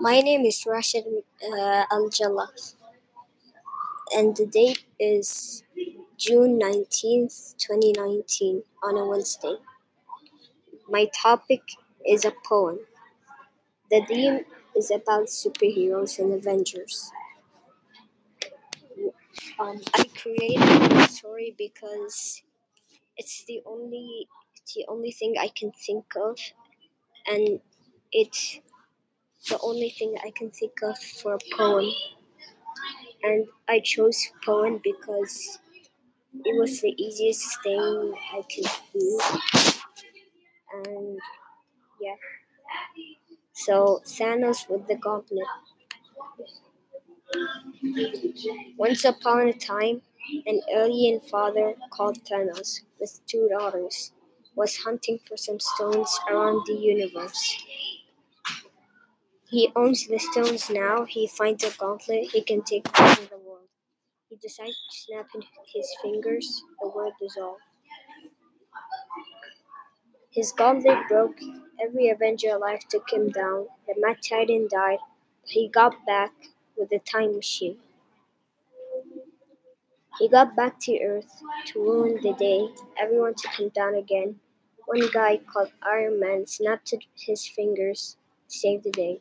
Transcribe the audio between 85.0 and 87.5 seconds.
guy called Iron Man snapped his